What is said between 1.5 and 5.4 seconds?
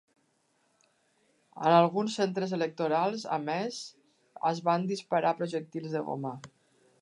En alguns centres electorals, a més, es van disparar